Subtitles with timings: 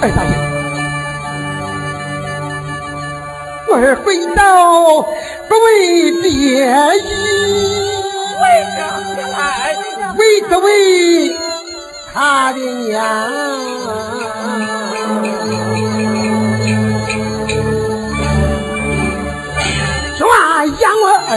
[0.00, 0.32] 二大爷，
[3.68, 4.40] 我儿回到
[5.48, 7.04] 不为别意，
[8.42, 8.44] 为
[8.76, 8.78] 什
[9.32, 9.38] 么？
[10.16, 10.66] 为着为
[12.12, 12.94] 他的娘。
[20.66, 21.32] 养我儿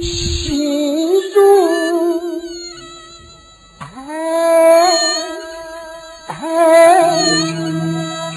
[0.00, 1.36] 心中。
[3.80, 3.86] 哎
[6.28, 6.32] 哎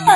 [0.06, 0.12] 哎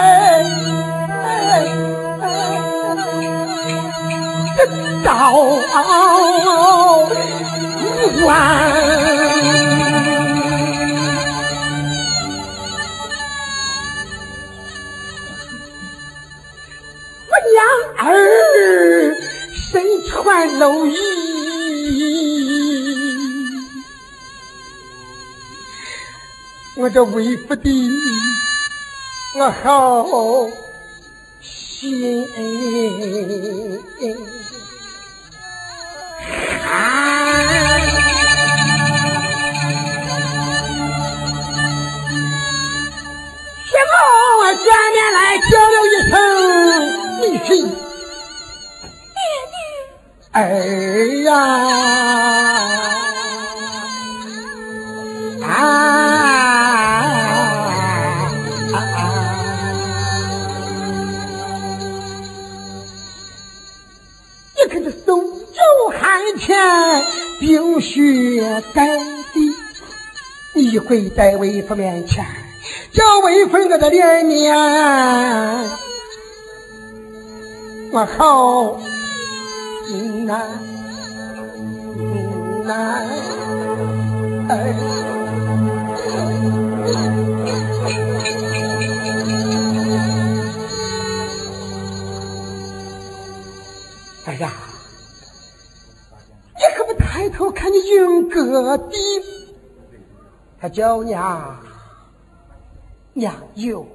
[8.23, 9.70] 哎，
[20.45, 20.85] 哟。
[26.93, 27.69] 这为父的，
[29.37, 30.03] 我好
[31.39, 32.27] 心
[50.41, 51.35] 儿呀，
[55.47, 55.87] 啊。
[66.37, 66.57] 前
[67.39, 68.87] 冰雪盖
[69.33, 69.53] 地，
[70.55, 72.25] 你跪在为父面前，
[72.91, 74.55] 叫为父我的脸面，
[77.91, 78.79] 我好
[80.25, 80.47] 难
[82.65, 83.07] 难
[84.49, 84.75] 哎，
[94.25, 94.51] 哎呀！
[97.37, 98.89] 头看你云哥的，
[100.59, 101.59] 他叫娘
[103.13, 103.87] 娘有，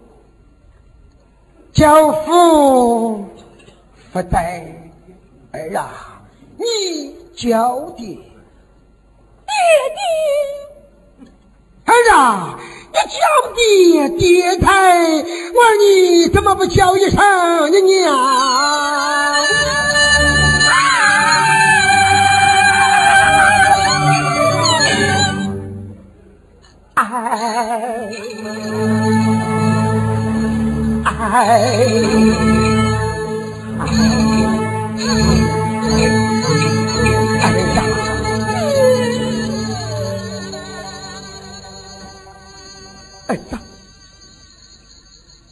[1.73, 3.27] 叫父
[4.13, 4.75] 不在
[5.53, 6.16] 儿啊，
[6.59, 9.55] 你叫爹爹
[9.95, 11.31] 爹，
[11.85, 12.59] 儿啊，
[12.93, 13.19] 你叫
[13.55, 18.17] 爹爹太，我说你怎么不叫一声你娘？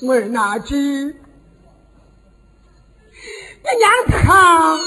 [0.07, 1.15] 我哪知你
[3.79, 4.79] 娘她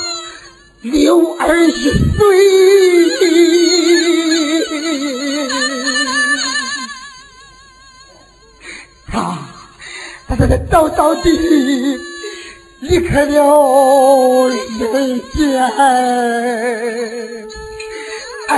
[0.82, 1.92] 六二一岁。
[9.12, 9.50] 啊！
[10.28, 11.98] 他在那早早地
[12.82, 15.72] 离开了人间，哎
[18.50, 18.54] 哎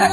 [0.00, 0.10] 哎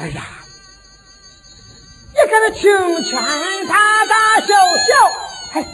[0.00, 0.24] 哎呀！
[2.12, 2.62] 你看那清
[3.04, 3.20] 泉
[3.68, 4.88] 大大小小。
[5.52, 5.66] 嘿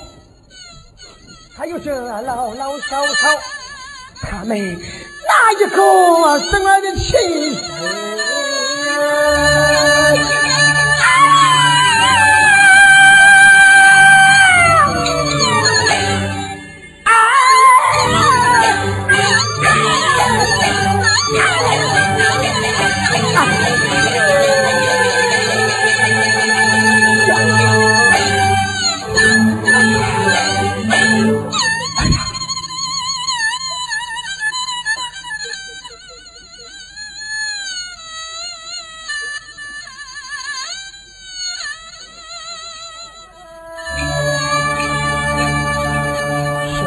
[1.56, 3.40] 还有这老老少少，
[4.20, 8.05] 他们哪一个是我的亲生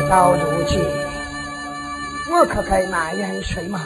[0.09, 0.83] 到如今，
[2.31, 3.79] 我可该埋怨谁嘛？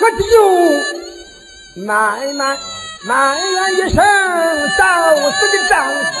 [0.00, 2.56] 我只有埋埋
[3.06, 4.02] 埋怨一声
[4.78, 4.84] 早
[5.32, 5.84] 死的丈
[6.14, 6.16] 夫，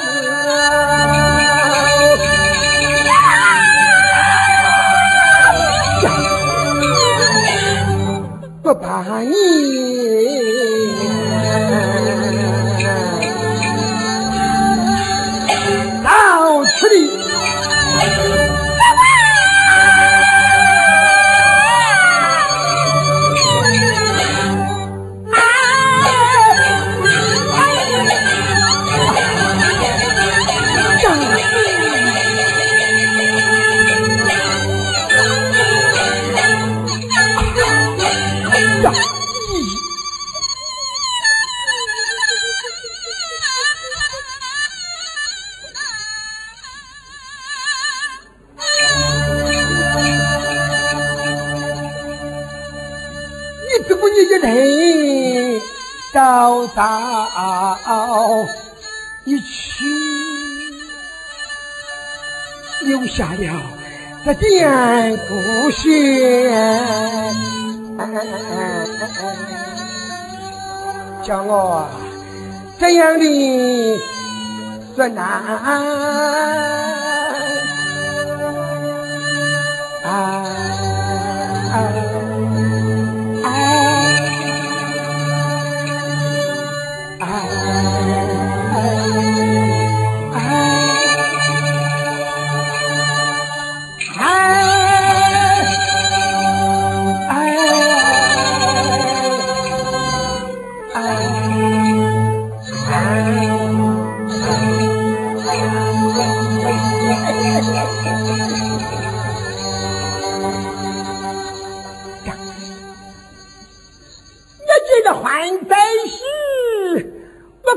[8.64, 10.57] 我把你。
[56.18, 56.66] 到
[59.24, 59.84] 一去，
[62.80, 63.62] 留下了
[64.24, 66.60] 这点不屑，
[71.22, 71.88] 叫我
[72.80, 74.00] 这样的
[74.96, 75.68] 孙难啊。
[87.20, 87.67] I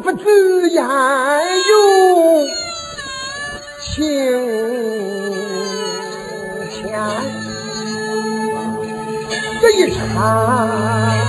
[0.02, 2.48] 不知言由
[3.80, 4.04] 情
[6.72, 7.00] 浅
[9.62, 11.21] 这一场